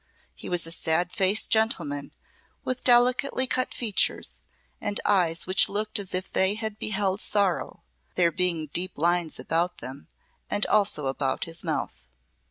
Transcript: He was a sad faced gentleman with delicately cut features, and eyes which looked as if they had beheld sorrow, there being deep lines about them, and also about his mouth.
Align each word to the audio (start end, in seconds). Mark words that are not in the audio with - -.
He 0.33 0.49
was 0.49 0.65
a 0.65 0.71
sad 0.71 1.11
faced 1.11 1.51
gentleman 1.51 2.11
with 2.65 2.83
delicately 2.83 3.45
cut 3.45 3.71
features, 3.71 4.41
and 4.81 4.99
eyes 5.05 5.45
which 5.45 5.69
looked 5.69 5.99
as 5.99 6.15
if 6.15 6.31
they 6.33 6.55
had 6.55 6.79
beheld 6.79 7.21
sorrow, 7.21 7.83
there 8.15 8.31
being 8.31 8.71
deep 8.73 8.97
lines 8.97 9.37
about 9.37 9.77
them, 9.77 10.07
and 10.49 10.65
also 10.65 11.05
about 11.05 11.43
his 11.45 11.63
mouth. 11.63 12.07